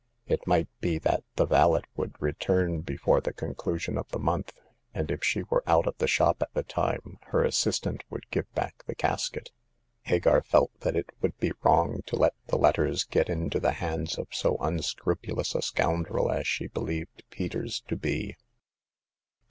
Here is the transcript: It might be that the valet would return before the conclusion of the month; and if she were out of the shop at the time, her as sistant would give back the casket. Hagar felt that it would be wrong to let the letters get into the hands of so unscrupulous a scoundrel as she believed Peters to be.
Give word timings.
It 0.25 0.47
might 0.47 0.67
be 0.79 0.97
that 0.97 1.23
the 1.35 1.45
valet 1.45 1.83
would 1.95 2.19
return 2.19 2.79
before 2.81 3.21
the 3.21 3.31
conclusion 3.35 3.99
of 3.99 4.09
the 4.09 4.17
month; 4.17 4.51
and 4.95 5.11
if 5.11 5.23
she 5.23 5.43
were 5.43 5.61
out 5.67 5.85
of 5.85 5.95
the 5.99 6.07
shop 6.07 6.41
at 6.41 6.51
the 6.55 6.63
time, 6.63 7.19
her 7.27 7.45
as 7.45 7.55
sistant 7.55 8.01
would 8.09 8.27
give 8.31 8.51
back 8.55 8.83
the 8.87 8.95
casket. 8.95 9.51
Hagar 10.01 10.41
felt 10.41 10.71
that 10.79 10.95
it 10.95 11.11
would 11.21 11.37
be 11.37 11.51
wrong 11.61 12.01
to 12.07 12.15
let 12.15 12.33
the 12.47 12.57
letters 12.57 13.03
get 13.03 13.29
into 13.29 13.59
the 13.59 13.73
hands 13.73 14.17
of 14.17 14.27
so 14.31 14.57
unscrupulous 14.59 15.53
a 15.53 15.61
scoundrel 15.61 16.31
as 16.31 16.47
she 16.47 16.65
believed 16.65 17.21
Peters 17.29 17.83
to 17.87 17.95
be. 17.95 18.35